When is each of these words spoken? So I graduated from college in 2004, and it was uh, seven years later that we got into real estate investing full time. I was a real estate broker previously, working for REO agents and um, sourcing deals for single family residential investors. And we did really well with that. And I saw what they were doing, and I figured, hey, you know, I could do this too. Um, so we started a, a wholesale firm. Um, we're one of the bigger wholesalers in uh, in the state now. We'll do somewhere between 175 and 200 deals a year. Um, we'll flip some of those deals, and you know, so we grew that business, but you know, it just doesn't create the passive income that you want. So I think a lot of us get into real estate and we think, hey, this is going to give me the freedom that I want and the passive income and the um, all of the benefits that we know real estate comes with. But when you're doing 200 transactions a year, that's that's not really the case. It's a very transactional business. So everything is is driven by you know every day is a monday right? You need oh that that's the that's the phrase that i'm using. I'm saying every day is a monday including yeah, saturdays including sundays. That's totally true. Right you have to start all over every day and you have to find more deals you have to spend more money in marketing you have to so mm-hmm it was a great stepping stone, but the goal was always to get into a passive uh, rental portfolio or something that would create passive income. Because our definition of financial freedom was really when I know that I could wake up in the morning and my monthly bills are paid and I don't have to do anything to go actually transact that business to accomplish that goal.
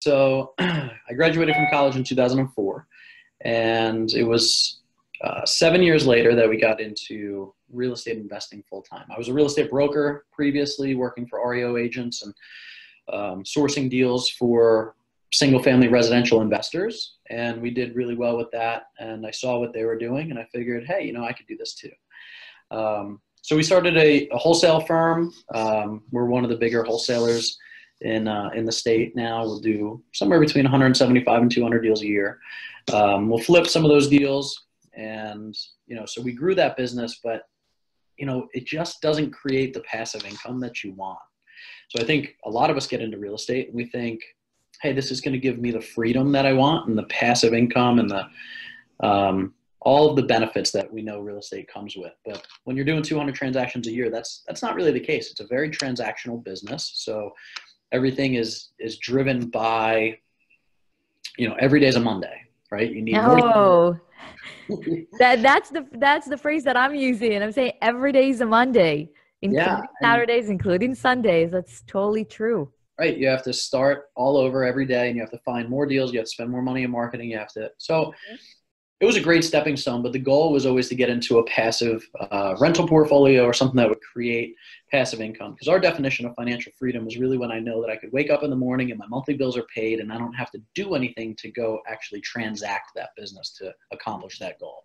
So 0.00 0.54
I 0.58 1.14
graduated 1.14 1.54
from 1.54 1.66
college 1.70 1.96
in 1.96 2.04
2004, 2.04 2.86
and 3.42 4.12
it 4.12 4.24
was 4.24 4.80
uh, 5.24 5.44
seven 5.44 5.82
years 5.82 6.06
later 6.06 6.34
that 6.34 6.48
we 6.48 6.60
got 6.60 6.80
into 6.80 7.52
real 7.72 7.92
estate 7.92 8.16
investing 8.16 8.62
full 8.68 8.82
time. 8.82 9.06
I 9.14 9.18
was 9.18 9.28
a 9.28 9.34
real 9.34 9.46
estate 9.46 9.70
broker 9.70 10.26
previously, 10.32 10.94
working 10.94 11.26
for 11.26 11.46
REO 11.48 11.76
agents 11.76 12.22
and 12.22 12.34
um, 13.12 13.42
sourcing 13.42 13.90
deals 13.90 14.28
for 14.30 14.94
single 15.32 15.62
family 15.62 15.88
residential 15.88 16.40
investors. 16.40 17.16
And 17.28 17.60
we 17.60 17.70
did 17.70 17.96
really 17.96 18.14
well 18.14 18.36
with 18.36 18.50
that. 18.52 18.84
And 18.98 19.26
I 19.26 19.30
saw 19.30 19.58
what 19.58 19.72
they 19.72 19.84
were 19.84 19.98
doing, 19.98 20.30
and 20.30 20.38
I 20.38 20.46
figured, 20.52 20.86
hey, 20.86 21.04
you 21.04 21.12
know, 21.12 21.24
I 21.24 21.32
could 21.32 21.46
do 21.46 21.56
this 21.56 21.74
too. 21.74 21.90
Um, 22.70 23.20
so 23.42 23.56
we 23.56 23.62
started 23.62 23.96
a, 23.96 24.28
a 24.28 24.36
wholesale 24.36 24.80
firm. 24.80 25.32
Um, 25.54 26.02
we're 26.10 26.26
one 26.26 26.44
of 26.44 26.50
the 26.50 26.56
bigger 26.56 26.84
wholesalers 26.84 27.58
in 28.00 28.28
uh, 28.28 28.50
in 28.54 28.64
the 28.64 28.72
state 28.72 29.16
now. 29.16 29.42
We'll 29.42 29.60
do 29.60 30.02
somewhere 30.12 30.40
between 30.40 30.64
175 30.64 31.42
and 31.42 31.50
200 31.50 31.80
deals 31.80 32.02
a 32.02 32.06
year. 32.06 32.38
Um, 32.92 33.28
we'll 33.28 33.38
flip 33.40 33.66
some 33.66 33.84
of 33.84 33.90
those 33.90 34.08
deals, 34.08 34.66
and 34.94 35.56
you 35.86 35.96
know, 35.96 36.06
so 36.06 36.22
we 36.22 36.32
grew 36.32 36.54
that 36.54 36.76
business, 36.76 37.20
but 37.22 37.42
you 38.18 38.26
know, 38.26 38.48
it 38.52 38.66
just 38.66 39.00
doesn't 39.00 39.30
create 39.30 39.72
the 39.72 39.80
passive 39.80 40.24
income 40.24 40.60
that 40.60 40.82
you 40.82 40.92
want. 40.92 41.18
So 41.88 42.02
I 42.02 42.04
think 42.04 42.36
a 42.44 42.50
lot 42.50 42.70
of 42.70 42.76
us 42.76 42.86
get 42.86 43.00
into 43.00 43.18
real 43.18 43.36
estate 43.36 43.68
and 43.68 43.76
we 43.76 43.86
think, 43.86 44.20
hey, 44.82 44.92
this 44.92 45.10
is 45.10 45.20
going 45.20 45.32
to 45.32 45.38
give 45.38 45.58
me 45.58 45.70
the 45.70 45.80
freedom 45.80 46.32
that 46.32 46.44
I 46.46 46.52
want 46.52 46.88
and 46.88 46.98
the 46.98 47.04
passive 47.04 47.54
income 47.54 47.98
and 47.98 48.10
the 48.10 48.26
um, 49.06 49.54
all 49.80 50.10
of 50.10 50.16
the 50.16 50.24
benefits 50.24 50.72
that 50.72 50.92
we 50.92 51.02
know 51.02 51.20
real 51.20 51.38
estate 51.38 51.68
comes 51.72 51.96
with. 51.96 52.12
But 52.26 52.44
when 52.64 52.76
you're 52.76 52.84
doing 52.84 53.02
200 53.02 53.34
transactions 53.34 53.86
a 53.86 53.92
year, 53.92 54.10
that's 54.10 54.42
that's 54.46 54.62
not 54.62 54.74
really 54.74 54.90
the 54.90 55.00
case. 55.00 55.30
It's 55.30 55.40
a 55.40 55.46
very 55.46 55.70
transactional 55.70 56.42
business. 56.42 56.92
So 56.96 57.32
everything 57.92 58.34
is 58.34 58.70
is 58.78 58.98
driven 58.98 59.48
by 59.48 60.18
you 61.36 61.48
know 61.48 61.56
every 61.58 61.80
day 61.80 61.88
is 61.88 61.96
a 61.96 62.00
monday 62.00 62.42
right? 62.70 62.92
You 62.92 63.02
need 63.02 63.16
oh 63.16 63.98
that 65.18 65.42
that's 65.42 65.70
the 65.70 65.86
that's 65.92 66.28
the 66.28 66.36
phrase 66.36 66.64
that 66.64 66.76
i'm 66.76 66.94
using. 66.94 67.42
I'm 67.42 67.52
saying 67.52 67.72
every 67.80 68.12
day 68.12 68.28
is 68.28 68.40
a 68.40 68.46
monday 68.46 69.10
including 69.40 69.76
yeah, 69.76 70.02
saturdays 70.02 70.50
including 70.50 70.94
sundays. 70.94 71.52
That's 71.52 71.82
totally 71.86 72.24
true. 72.24 72.70
Right 72.98 73.16
you 73.16 73.28
have 73.28 73.44
to 73.44 73.52
start 73.52 74.06
all 74.16 74.36
over 74.36 74.64
every 74.64 74.84
day 74.84 75.08
and 75.08 75.16
you 75.16 75.22
have 75.22 75.30
to 75.30 75.38
find 75.38 75.68
more 75.68 75.86
deals 75.86 76.12
you 76.12 76.18
have 76.18 76.26
to 76.26 76.30
spend 76.30 76.50
more 76.50 76.62
money 76.62 76.82
in 76.82 76.90
marketing 76.90 77.30
you 77.30 77.38
have 77.38 77.52
to 77.52 77.70
so 77.78 78.06
mm-hmm 78.06 78.34
it 79.00 79.06
was 79.06 79.16
a 79.16 79.20
great 79.20 79.44
stepping 79.44 79.76
stone, 79.76 80.02
but 80.02 80.12
the 80.12 80.18
goal 80.18 80.52
was 80.52 80.66
always 80.66 80.88
to 80.88 80.96
get 80.96 81.08
into 81.08 81.38
a 81.38 81.44
passive 81.44 82.08
uh, 82.32 82.56
rental 82.58 82.86
portfolio 82.86 83.44
or 83.44 83.52
something 83.52 83.76
that 83.76 83.88
would 83.88 84.00
create 84.00 84.56
passive 84.90 85.20
income. 85.20 85.52
Because 85.52 85.68
our 85.68 85.78
definition 85.78 86.26
of 86.26 86.34
financial 86.34 86.72
freedom 86.76 87.04
was 87.04 87.16
really 87.16 87.38
when 87.38 87.52
I 87.52 87.60
know 87.60 87.80
that 87.80 87.90
I 87.90 87.96
could 87.96 88.12
wake 88.12 88.30
up 88.30 88.42
in 88.42 88.50
the 88.50 88.56
morning 88.56 88.90
and 88.90 88.98
my 88.98 89.06
monthly 89.06 89.34
bills 89.34 89.56
are 89.56 89.66
paid 89.72 90.00
and 90.00 90.12
I 90.12 90.18
don't 90.18 90.32
have 90.32 90.50
to 90.50 90.62
do 90.74 90.96
anything 90.96 91.36
to 91.36 91.50
go 91.50 91.80
actually 91.86 92.22
transact 92.22 92.90
that 92.96 93.10
business 93.16 93.52
to 93.58 93.72
accomplish 93.92 94.40
that 94.40 94.58
goal. 94.58 94.77